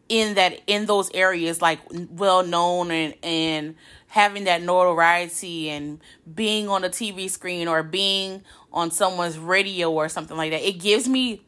in 0.08 0.34
that 0.34 0.60
in 0.66 0.86
those 0.86 1.10
areas 1.12 1.60
like 1.60 1.80
well 2.10 2.44
known 2.44 2.90
and 2.90 3.14
and 3.22 3.74
having 4.14 4.44
that 4.44 4.62
notoriety 4.62 5.68
and 5.68 6.00
being 6.36 6.68
on 6.68 6.84
a 6.84 6.88
TV 6.88 7.28
screen 7.28 7.66
or 7.66 7.82
being 7.82 8.42
on 8.72 8.88
someone's 8.92 9.36
radio 9.36 9.90
or 9.90 10.08
something 10.08 10.36
like 10.36 10.52
that. 10.52 10.62
It 10.62 10.78
gives 10.78 11.08
me 11.08 11.42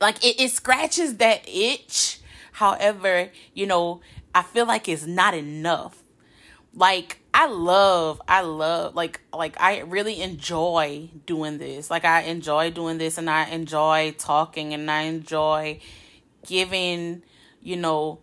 like 0.00 0.24
it, 0.24 0.40
it 0.40 0.50
scratches 0.52 1.16
that 1.16 1.44
itch. 1.48 2.20
However, 2.52 3.30
you 3.52 3.66
know, 3.66 4.00
I 4.32 4.42
feel 4.42 4.64
like 4.64 4.88
it's 4.88 5.06
not 5.06 5.34
enough. 5.34 6.02
Like 6.72 7.18
I 7.38 7.48
love, 7.48 8.22
I 8.26 8.40
love 8.40 8.94
like 8.94 9.20
like 9.30 9.60
I 9.60 9.80
really 9.80 10.22
enjoy 10.22 11.10
doing 11.26 11.58
this. 11.58 11.90
Like 11.90 12.06
I 12.06 12.22
enjoy 12.22 12.70
doing 12.70 12.96
this 12.96 13.18
and 13.18 13.28
I 13.28 13.44
enjoy 13.50 14.14
talking 14.16 14.72
and 14.72 14.90
I 14.90 15.02
enjoy 15.02 15.80
giving, 16.46 17.22
you 17.60 17.76
know, 17.76 18.20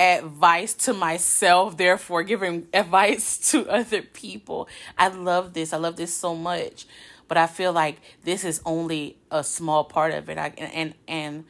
advice 0.00 0.74
to 0.74 0.92
myself, 0.92 1.76
therefore 1.76 2.24
giving 2.24 2.66
advice 2.74 3.52
to 3.52 3.68
other 3.70 4.02
people. 4.02 4.68
I 4.98 5.06
love 5.06 5.52
this. 5.52 5.72
I 5.72 5.76
love 5.76 5.94
this 5.94 6.12
so 6.12 6.34
much. 6.34 6.86
But 7.28 7.36
I 7.38 7.46
feel 7.46 7.72
like 7.72 8.00
this 8.24 8.42
is 8.44 8.60
only 8.66 9.16
a 9.30 9.44
small 9.44 9.84
part 9.84 10.12
of 10.12 10.28
it. 10.28 10.38
I 10.38 10.48
and 10.58 10.94
and 11.06 11.44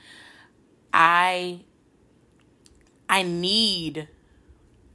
I 0.93 1.61
I 3.09 3.23
need 3.23 4.09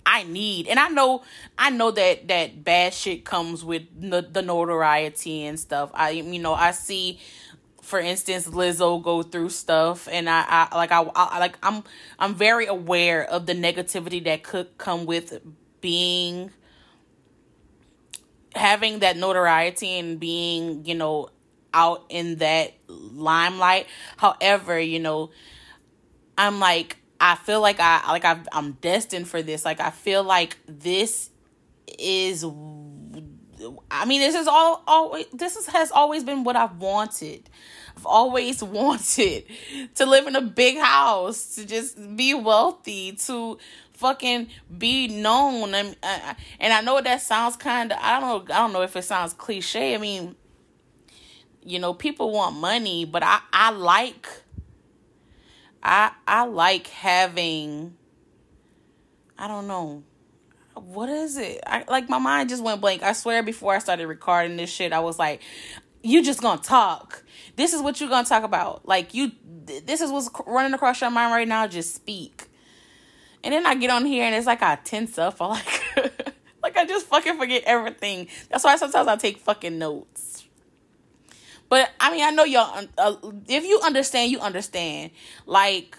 I 0.09 0.23
need 0.23 0.67
and 0.67 0.79
I 0.79 0.87
know 0.87 1.23
I 1.57 1.69
know 1.69 1.91
that 1.91 2.29
that 2.29 2.63
bad 2.63 2.93
shit 2.93 3.25
comes 3.25 3.63
with 3.65 3.83
the, 3.99 4.21
the 4.21 4.41
notoriety 4.41 5.45
and 5.45 5.59
stuff. 5.59 5.91
I 5.93 6.11
you 6.11 6.39
know, 6.39 6.53
I 6.53 6.71
see 6.71 7.19
for 7.81 7.99
instance, 7.99 8.47
Lizzo 8.47 9.01
go 9.01 9.23
through 9.23 9.49
stuff, 9.49 10.09
and 10.11 10.29
I, 10.29 10.67
I 10.71 10.75
like 10.77 10.91
I, 10.91 11.01
I 11.15 11.39
like 11.39 11.57
I'm 11.63 11.83
I'm 12.19 12.35
very 12.35 12.65
aware 12.65 13.23
of 13.23 13.45
the 13.45 13.53
negativity 13.53 14.23
that 14.25 14.43
could 14.43 14.77
come 14.77 15.05
with 15.05 15.39
being 15.79 16.51
having 18.55 18.99
that 18.99 19.15
notoriety 19.15 19.99
and 19.99 20.19
being 20.19 20.85
you 20.85 20.95
know 20.95 21.29
out 21.73 22.05
in 22.09 22.37
that 22.37 22.73
limelight. 22.87 23.87
However, 24.17 24.79
you 24.79 24.99
know, 24.99 25.31
I'm 26.37 26.59
like 26.59 26.97
I 27.19 27.35
feel 27.35 27.61
like 27.61 27.79
I 27.79 28.11
like 28.11 28.25
i 28.25 28.39
I'm 28.51 28.73
destined 28.73 29.27
for 29.27 29.41
this. 29.41 29.65
Like 29.65 29.79
I 29.79 29.89
feel 29.89 30.23
like 30.23 30.57
this 30.67 31.29
is 31.97 32.45
I 33.89 34.05
mean, 34.05 34.21
this 34.21 34.35
is 34.35 34.47
all 34.47 34.83
always 34.87 35.25
this 35.33 35.55
is, 35.55 35.67
has 35.67 35.91
always 35.91 36.23
been 36.23 36.43
what 36.43 36.55
I've 36.55 36.77
wanted. 36.77 37.49
I've 37.95 38.05
always 38.05 38.63
wanted 38.63 39.45
to 39.95 40.05
live 40.05 40.27
in 40.27 40.35
a 40.35 40.41
big 40.41 40.77
house, 40.77 41.55
to 41.55 41.65
just 41.65 41.97
be 42.15 42.33
wealthy, 42.33 43.13
to 43.13 43.57
fucking 43.93 44.49
be 44.77 45.07
known. 45.07 45.73
And, 45.73 45.95
and 46.59 46.73
I 46.73 46.81
know 46.81 47.01
that 47.01 47.21
sounds 47.21 47.55
kind 47.55 47.91
of 47.91 47.97
I 48.01 48.19
don't 48.19 48.47
know 48.47 48.53
I 48.53 48.59
don't 48.59 48.73
know 48.73 48.83
if 48.83 48.95
it 48.95 49.03
sounds 49.03 49.33
cliche. 49.33 49.95
I 49.95 49.97
mean, 49.97 50.35
you 51.63 51.79
know, 51.79 51.93
people 51.93 52.31
want 52.31 52.55
money, 52.55 53.05
but 53.05 53.23
I 53.23 53.39
I 53.51 53.71
like 53.71 54.27
I 55.83 56.11
I 56.27 56.45
like 56.45 56.87
having 56.87 57.95
I 59.37 59.47
don't 59.47 59.67
know 59.67 60.03
what 60.75 61.09
is 61.09 61.37
it? 61.37 61.61
I 61.65 61.83
like 61.87 62.09
my 62.09 62.19
mind 62.19 62.49
just 62.49 62.63
went 62.63 62.81
blank. 62.81 63.03
I 63.03 63.13
swear 63.13 63.43
before 63.43 63.73
I 63.73 63.79
started 63.79 64.07
recording 64.07 64.57
this 64.57 64.69
shit, 64.69 64.93
I 64.93 64.99
was 64.99 65.17
like, 65.17 65.41
you 66.03 66.23
just 66.23 66.41
gonna 66.41 66.61
talk. 66.61 67.23
This 67.55 67.73
is 67.73 67.81
what 67.81 67.99
you're 67.99 68.09
gonna 68.09 68.27
talk 68.27 68.43
about. 68.43 68.87
Like 68.87 69.13
you 69.13 69.31
this 69.65 70.01
is 70.01 70.11
what's 70.11 70.29
running 70.45 70.73
across 70.73 71.01
your 71.01 71.09
mind 71.09 71.33
right 71.33 71.47
now, 71.47 71.67
just 71.67 71.95
speak. 71.95 72.45
And 73.43 73.53
then 73.53 73.65
I 73.65 73.75
get 73.75 73.89
on 73.89 74.05
here 74.05 74.23
and 74.23 74.35
it's 74.35 74.47
like 74.47 74.61
I 74.61 74.75
tense 74.75 75.17
up. 75.17 75.37
I 75.41 75.45
like 75.95 76.33
like 76.63 76.77
I 76.77 76.85
just 76.85 77.07
fucking 77.07 77.37
forget 77.37 77.63
everything. 77.65 78.27
That's 78.49 78.63
why 78.63 78.75
sometimes 78.77 79.07
I 79.07 79.15
take 79.15 79.39
fucking 79.39 79.77
notes. 79.77 80.36
But 81.69 81.91
I 81.99 82.11
mean, 82.11 82.23
I 82.23 82.31
know 82.31 82.43
y'all. 82.43 82.85
Uh, 82.97 83.15
if 83.47 83.65
you 83.65 83.79
understand, 83.81 84.31
you 84.31 84.39
understand. 84.39 85.11
Like 85.45 85.97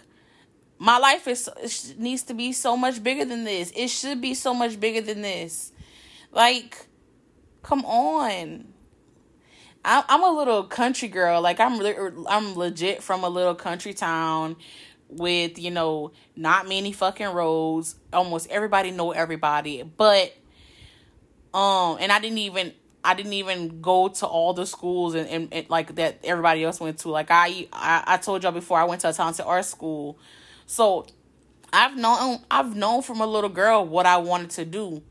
my 0.78 0.98
life 0.98 1.26
is 1.28 1.94
needs 1.98 2.22
to 2.24 2.34
be 2.34 2.52
so 2.52 2.76
much 2.76 3.02
bigger 3.02 3.24
than 3.24 3.44
this. 3.44 3.72
It 3.74 3.88
should 3.88 4.20
be 4.20 4.34
so 4.34 4.54
much 4.54 4.78
bigger 4.78 5.00
than 5.00 5.22
this. 5.22 5.72
Like, 6.32 6.86
come 7.62 7.84
on. 7.84 8.72
I, 9.84 10.04
I'm 10.08 10.22
a 10.22 10.30
little 10.30 10.64
country 10.64 11.08
girl. 11.08 11.40
Like 11.40 11.60
I'm 11.60 11.80
I'm 12.28 12.54
legit 12.54 13.02
from 13.02 13.24
a 13.24 13.28
little 13.28 13.54
country 13.54 13.94
town 13.94 14.56
with 15.08 15.58
you 15.58 15.70
know 15.70 16.12
not 16.36 16.68
many 16.68 16.92
fucking 16.92 17.28
roads. 17.28 17.96
Almost 18.12 18.50
everybody 18.50 18.90
know 18.90 19.12
everybody, 19.12 19.82
but 19.82 20.34
um, 21.54 21.96
and 22.00 22.12
I 22.12 22.20
didn't 22.20 22.38
even 22.38 22.72
I 23.08 23.14
didn't 23.14 23.32
even 23.32 23.80
go 23.80 24.08
to 24.08 24.26
all 24.26 24.52
the 24.52 24.66
schools 24.66 25.14
and, 25.14 25.26
and, 25.28 25.48
and 25.50 25.70
like 25.70 25.94
that 25.94 26.18
everybody 26.22 26.62
else 26.62 26.78
went 26.78 26.98
to. 26.98 27.08
Like 27.08 27.30
I, 27.30 27.66
I 27.72 28.04
I 28.06 28.16
told 28.18 28.42
y'all 28.42 28.52
before 28.52 28.78
I 28.78 28.84
went 28.84 29.00
to 29.00 29.08
a 29.08 29.12
talented 29.14 29.46
art 29.46 29.64
school 29.64 30.18
so 30.66 31.06
I've 31.72 31.96
known 31.96 32.40
I've 32.50 32.76
known 32.76 33.00
from 33.00 33.22
a 33.22 33.26
little 33.26 33.48
girl 33.48 33.86
what 33.86 34.04
I 34.04 34.18
wanted 34.18 34.50
to 34.50 34.66
do. 34.66 35.02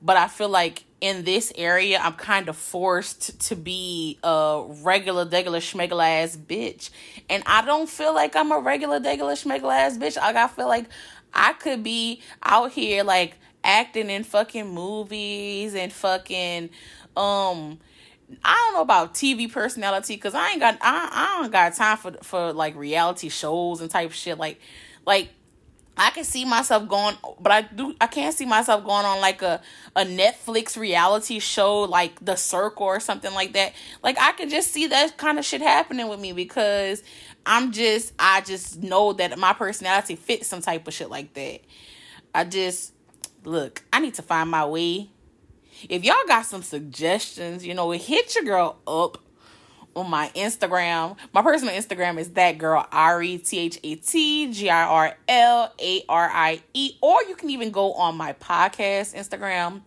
But 0.00 0.16
I 0.16 0.28
feel 0.28 0.48
like 0.48 0.84
in 1.02 1.24
this 1.24 1.52
area 1.54 2.00
I'm 2.02 2.14
kind 2.14 2.48
of 2.48 2.56
forced 2.56 3.38
to 3.48 3.56
be 3.56 4.18
a 4.22 4.64
regular 4.82 5.26
degular 5.26 5.60
schmegula 5.60 6.22
ass 6.22 6.38
bitch. 6.38 6.88
And 7.28 7.42
I 7.44 7.62
don't 7.66 7.90
feel 7.90 8.14
like 8.14 8.34
I'm 8.34 8.52
a 8.52 8.58
regular 8.58 9.00
degular 9.00 9.34
schmegula 9.34 9.76
ass 9.80 9.98
bitch. 9.98 10.16
Like 10.16 10.36
I 10.36 10.48
feel 10.48 10.68
like 10.68 10.86
I 11.34 11.52
could 11.52 11.82
be 11.82 12.22
out 12.42 12.72
here 12.72 13.04
like 13.04 13.36
acting 13.64 14.10
in 14.10 14.24
fucking 14.24 14.68
movies 14.68 15.74
and 15.74 15.92
fucking 15.92 16.70
um 17.16 17.78
I 18.42 18.54
don't 18.54 18.74
know 18.74 18.82
about 18.82 19.14
TV 19.14 19.50
personality 19.50 20.16
because 20.16 20.34
I 20.34 20.50
ain't 20.50 20.60
got 20.60 20.78
I 20.80 21.08
I 21.10 21.42
don't 21.42 21.52
got 21.52 21.74
time 21.74 21.96
for 21.96 22.12
for 22.22 22.52
like 22.52 22.76
reality 22.76 23.28
shows 23.28 23.80
and 23.80 23.90
type 23.90 24.12
shit 24.12 24.38
like 24.38 24.60
like 25.06 25.30
I 25.96 26.10
can 26.10 26.24
see 26.24 26.44
myself 26.44 26.88
going, 26.88 27.16
but 27.40 27.52
I 27.52 27.62
do. 27.62 27.94
I 28.00 28.08
can't 28.08 28.34
see 28.34 28.46
myself 28.46 28.84
going 28.84 29.04
on 29.06 29.20
like 29.20 29.42
a 29.42 29.60
a 29.94 30.04
Netflix 30.04 30.76
reality 30.76 31.38
show, 31.38 31.82
like 31.82 32.24
The 32.24 32.34
Circle 32.34 32.84
or 32.84 32.98
something 32.98 33.32
like 33.32 33.52
that. 33.52 33.74
Like 34.02 34.18
I 34.20 34.32
could 34.32 34.50
just 34.50 34.72
see 34.72 34.88
that 34.88 35.16
kind 35.16 35.38
of 35.38 35.44
shit 35.44 35.60
happening 35.60 36.08
with 36.08 36.18
me 36.18 36.32
because 36.32 37.04
I'm 37.46 37.70
just, 37.70 38.12
I 38.18 38.40
just 38.40 38.82
know 38.82 39.12
that 39.12 39.38
my 39.38 39.52
personality 39.52 40.16
fits 40.16 40.48
some 40.48 40.62
type 40.62 40.88
of 40.88 40.94
shit 40.94 41.10
like 41.10 41.32
that. 41.34 41.60
I 42.34 42.44
just 42.44 42.93
look. 43.44 43.82
I 43.92 44.00
need 44.00 44.14
to 44.14 44.22
find 44.22 44.50
my 44.50 44.64
way. 44.64 45.10
If 45.88 46.04
y'all 46.04 46.16
got 46.26 46.46
some 46.46 46.62
suggestions, 46.62 47.66
you 47.66 47.74
know, 47.74 47.90
hit 47.90 48.34
your 48.34 48.44
girl 48.44 48.78
up 48.86 49.18
on 49.96 50.10
my 50.10 50.30
Instagram. 50.34 51.16
My 51.32 51.42
personal 51.42 51.74
Instagram 51.74 52.18
is 52.18 52.30
that 52.30 52.58
girl 52.58 52.86
Arie 52.92 53.38
T 53.38 53.58
H 53.58 53.78
A 53.82 53.94
T 53.96 54.52
G 54.52 54.70
I 54.70 54.84
R 54.84 55.16
L 55.28 55.72
A 55.80 56.02
R 56.08 56.30
I 56.32 56.62
E. 56.74 56.96
Or 57.00 57.22
you 57.24 57.34
can 57.36 57.50
even 57.50 57.70
go 57.70 57.92
on 57.94 58.16
my 58.16 58.32
podcast 58.34 59.14
Instagram, 59.14 59.82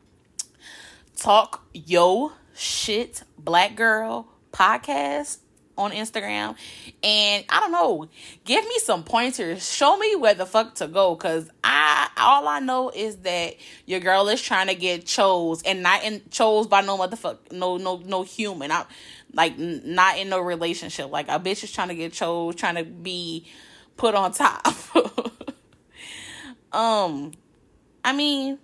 Talk 1.16 1.64
Yo 1.74 2.32
Shit 2.56 3.24
Black 3.38 3.76
Girl 3.76 4.28
Podcast 4.52 5.40
on 5.78 5.92
Instagram. 5.92 6.56
And 7.04 7.46
I 7.50 7.60
don't 7.60 7.72
know, 7.72 8.08
give 8.46 8.64
me 8.66 8.80
some 8.80 9.04
pointers. 9.04 9.70
Show 9.72 9.98
me 9.98 10.16
where 10.16 10.34
the 10.34 10.46
fuck 10.46 10.76
to 10.76 10.88
go. 10.88 11.16
Cause 11.16 11.50
I 11.64 12.10
all 12.18 12.48
I 12.48 12.60
know 12.60 12.90
is 12.90 13.18
that 13.18 13.56
your 13.86 14.00
girl 14.00 14.28
is 14.30 14.42
trying 14.42 14.68
to 14.68 14.76
get 14.76 15.06
chose 15.06 15.62
and 15.64 15.84
not 15.84 16.04
in 16.04 16.22
chose 16.32 16.68
by 16.68 16.82
no 16.82 16.98
motherfucker 16.98 17.52
no 17.52 17.78
no 17.78 17.98
no 17.98 18.24
human. 18.24 18.72
I'm 18.72 18.86
like 19.34 19.58
not 19.58 20.18
in 20.18 20.30
no 20.30 20.40
relationship. 20.40 21.12
Like 21.12 21.28
a 21.28 21.40
bitch 21.40 21.64
is 21.64 21.72
trying 21.72 21.90
to 21.90 21.96
get 21.96 22.14
chose, 22.14 22.56
trying 22.56 22.76
to 22.76 22.84
be 22.84 23.48
put 23.96 24.16
on 24.16 24.32
top. 24.34 24.68
um 26.72 27.34
I 28.04 28.14
mean 28.14 28.60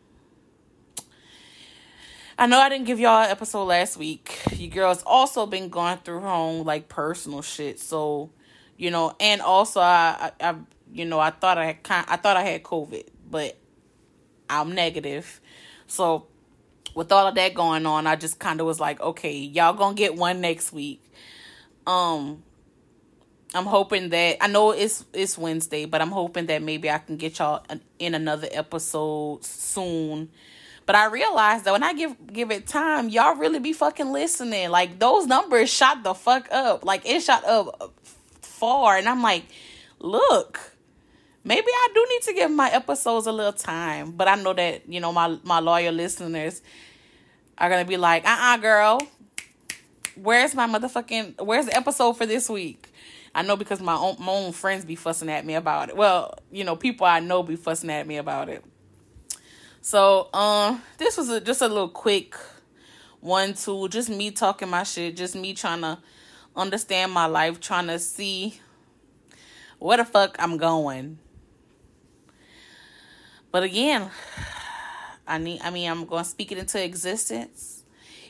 I 2.38 2.48
know 2.48 2.60
I 2.60 2.70
didn't 2.70 2.86
give 2.86 3.00
y'all 3.00 3.24
an 3.24 3.30
episode 3.30 3.66
last 3.66 3.98
week. 3.98 4.40
You 4.54 4.68
girls 4.68 5.04
also 5.06 5.46
been 5.46 5.70
going 5.70 5.98
through 5.98 6.22
home 6.22 6.66
like 6.66 6.90
personal 6.90 7.44
shit. 7.44 7.80
So, 7.80 8.32
you 8.76 8.90
know, 8.90 9.16
and 9.20 9.42
also 9.42 9.80
I, 9.80 10.32
I, 10.40 10.50
I 10.50 10.56
you 10.92 11.06
know, 11.06 11.20
I 11.20 11.30
thought 11.30 11.58
I 11.58 11.66
had 11.66 11.84
kind, 11.84 12.06
I 12.10 12.18
thought 12.18 12.36
I 12.36 12.44
had 12.44 12.64
COVID, 12.64 13.08
but 13.30 13.56
I'm 14.50 14.74
negative. 14.74 15.42
So, 15.88 16.28
with 16.96 17.12
all 17.12 17.28
of 17.28 17.36
that 17.36 17.54
going 17.54 17.86
on, 17.86 18.06
I 18.06 18.16
just 18.16 18.40
kind 18.40 18.60
of 18.60 18.68
was 18.68 18.80
like, 18.80 19.02
okay, 19.02 19.36
y'all 19.36 19.74
gonna 19.74 19.96
get 19.96 20.16
one 20.16 20.42
next 20.42 20.72
week. 20.72 21.04
Um, 21.88 22.44
I'm 23.56 23.66
hoping 23.66 24.10
that 24.10 24.38
I 24.42 24.48
know 24.48 24.72
it's 24.72 25.06
it's 25.14 25.38
Wednesday, 25.38 25.86
but 25.86 26.02
I'm 26.02 26.12
hoping 26.12 26.48
that 26.48 26.62
maybe 26.62 26.90
I 26.90 26.98
can 26.98 27.18
get 27.18 27.40
y'all 27.40 27.64
in 28.00 28.16
another 28.16 28.48
episode 28.52 29.44
soon 29.44 30.30
but 30.86 30.96
I 30.96 31.06
realized 31.06 31.66
that 31.66 31.72
when 31.72 31.84
I 31.84 31.94
give 31.94 32.16
give 32.32 32.52
it 32.52 32.68
time, 32.68 33.10
y'all 33.10 33.36
really 33.36 33.60
be 33.60 33.74
fucking 33.74 34.12
listening. 34.12 34.70
Like 34.70 35.00
those 35.00 35.26
numbers 35.26 35.70
shot 35.70 36.04
the 36.04 36.14
fuck 36.14 36.48
up. 36.52 36.84
Like 36.84 37.08
it 37.08 37.22
shot 37.22 37.46
up 37.46 37.94
far, 38.42 38.98
and 38.98 39.08
I'm 39.08 39.22
like, 39.22 39.46
look, 40.00 40.60
maybe 41.44 41.68
I 41.68 41.90
do 41.94 42.08
need 42.10 42.22
to 42.24 42.34
give 42.34 42.52
my 42.52 42.70
episodes 42.70 43.28
a 43.28 43.32
little 43.32 43.54
time. 43.54 44.12
But 44.12 44.28
I 44.28 44.36
know 44.36 44.54
that 44.54 44.88
you 44.90 45.00
know 45.00 45.14
my 45.14 45.38
my 45.44 45.60
loyal 45.60 45.94
listeners 45.94 46.62
are 47.58 47.70
gonna 47.70 47.86
be 47.86 47.98
like, 47.98 48.26
uh 48.26 48.30
uh-uh, 48.30 48.56
uh 48.56 48.58
girl, 48.58 49.02
where's 50.16 50.54
my 50.54 50.68
motherfucking 50.68 51.42
where's 51.42 51.68
the 51.68 51.76
episode 51.76 52.14
for 52.14 52.26
this 52.26 52.50
week? 52.50 52.90
I 53.36 53.42
know 53.42 53.56
because 53.56 53.82
my 53.82 53.96
own 53.96 54.18
my 54.20 54.32
own 54.32 54.52
friends 54.52 54.86
be 54.86 54.96
fussing 54.96 55.30
at 55.30 55.46
me 55.46 55.56
about 55.56 55.90
it. 55.90 55.98
Well, 55.98 56.38
you 56.52 56.64
know, 56.64 56.76
people 56.76 57.08
I 57.08 57.20
know 57.20 57.42
be 57.42 57.56
fussing 57.56 57.90
at 57.90 58.06
me 58.06 58.18
about 58.18 58.50
it. 58.50 58.64
So, 59.86 60.30
um, 60.34 60.82
this 60.98 61.18
was 61.18 61.28
a, 61.28 61.42
just 61.42 61.62
a 61.62 61.68
little 61.68 61.90
quick 61.90 62.38
one, 63.20 63.54
two, 63.54 63.90
just 63.90 64.10
me 64.10 64.32
talking 64.32 64.70
my 64.70 64.84
shit, 64.84 65.18
just 65.18 65.36
me 65.36 65.54
trying 65.54 65.82
to 65.82 65.98
understand 66.56 67.12
my 67.12 67.26
life, 67.26 67.60
trying 67.60 67.88
to 67.88 68.00
see 68.00 68.62
where 69.80 69.98
the 69.98 70.06
fuck 70.06 70.38
I'm 70.40 70.56
going. 70.56 71.20
But 73.52 73.64
again, 73.64 74.10
I 75.28 75.38
need 75.38 75.60
I 75.62 75.70
mean 75.70 75.92
I'm 75.92 76.06
going 76.06 76.24
to 76.24 76.30
speak 76.30 76.54
it 76.54 76.58
into 76.58 76.82
existence. 76.82 77.84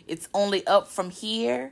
It's 0.07 0.27
only 0.33 0.65
up 0.65 0.87
from 0.87 1.11
here. 1.11 1.71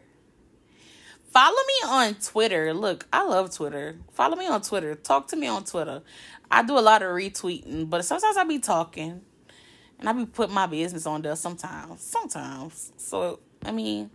Follow 1.31 1.55
me 1.55 1.87
on 1.87 2.13
Twitter. 2.21 2.71
Look, 2.75 3.07
I 3.11 3.25
love 3.25 3.49
Twitter. 3.49 3.97
Follow 4.13 4.35
me 4.35 4.45
on 4.45 4.61
Twitter. 4.61 4.93
Talk 4.93 5.29
to 5.29 5.35
me 5.35 5.47
on 5.47 5.63
Twitter. 5.63 6.03
I 6.51 6.61
do 6.61 6.77
a 6.77 6.81
lot 6.81 7.01
of 7.01 7.09
retweeting, 7.09 7.89
but 7.89 8.05
sometimes 8.05 8.37
I 8.37 8.43
be 8.43 8.59
talking. 8.59 9.21
And 10.01 10.09
I 10.09 10.13
be 10.13 10.25
putting 10.25 10.53
my 10.53 10.65
business 10.65 11.05
on 11.05 11.21
there 11.21 11.35
sometimes. 11.35 12.01
Sometimes. 12.01 12.91
So, 12.97 13.39
I 13.63 13.71
mean, 13.71 14.09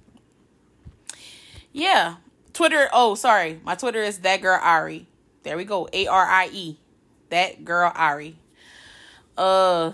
yeah. 1.72 2.16
Twitter. 2.52 2.88
Oh, 2.92 3.14
sorry, 3.14 3.60
my 3.64 3.74
Twitter 3.74 4.02
is 4.02 4.18
that 4.18 4.40
girl 4.42 4.58
Arie. 4.62 5.06
There 5.42 5.56
we 5.56 5.64
go. 5.64 5.88
A 5.92 6.06
R 6.06 6.24
I 6.24 6.48
E. 6.52 6.78
That 7.28 7.64
girl 7.64 7.92
Arie. 7.94 8.36
Uh, 9.36 9.92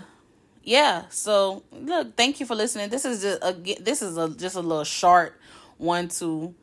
yeah. 0.63 1.03
So 1.09 1.63
look, 1.71 2.15
thank 2.15 2.39
you 2.39 2.45
for 2.45 2.55
listening. 2.55 2.89
This 2.89 3.05
is 3.05 3.21
just 3.21 3.43
a 3.43 3.51
this 3.81 4.01
is 4.01 4.17
a 4.17 4.29
just 4.29 4.55
a 4.55 4.61
little 4.61 4.85
short 4.85 5.39
one 5.77 6.07
to 6.07 6.55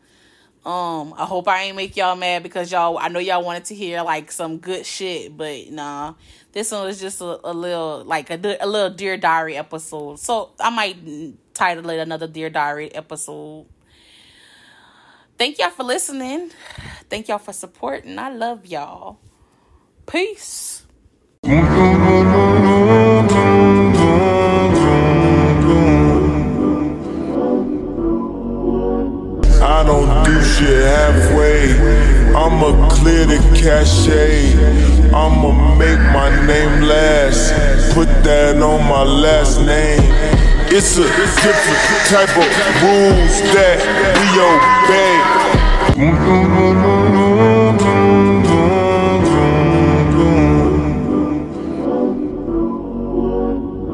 um, 0.65 1.15
I 1.17 1.25
hope 1.25 1.49
I 1.49 1.63
ain't 1.63 1.77
make 1.77 1.97
y'all 1.97 2.17
mad 2.17 2.43
because 2.43 2.71
y'all 2.71 2.99
I 2.99 3.09
know 3.09 3.19
y'all 3.19 3.43
wanted 3.43 3.65
to 3.67 3.75
hear 3.75 4.03
like 4.03 4.31
some 4.31 4.59
good 4.59 4.85
shit, 4.85 5.35
but 5.37 5.71
nah. 5.71 6.15
This 6.53 6.73
one 6.73 6.85
was 6.85 7.01
just 7.01 7.21
a, 7.21 7.41
a 7.45 7.53
little 7.53 8.05
like 8.05 8.29
a, 8.31 8.59
a 8.61 8.67
little 8.67 8.91
Dear 8.91 9.17
Diary 9.17 9.57
episode. 9.57 10.19
So 10.19 10.51
I 10.59 10.71
might 10.71 10.97
title 11.55 11.89
it 11.89 11.99
another 11.99 12.27
Dear 12.27 12.51
Diary 12.51 12.95
episode. 12.95 13.67
Thank 15.39 15.59
y'all 15.59 15.71
for 15.71 15.85
listening. 15.85 16.51
Thank 17.09 17.29
y'all 17.29 17.39
for 17.39 17.55
supporting. 17.55 18.19
I 18.19 18.31
love 18.31 18.67
y'all. 18.67 19.19
Peace. 20.07 20.85
Last 39.21 39.61
name. 39.61 40.01
It's 40.73 40.97
a 40.97 41.03
different 41.03 42.07
type 42.09 42.35
of 42.37 42.49
rules 42.83 43.43
that 43.53 43.79
we 44.17 44.29
obey. 46.09 46.90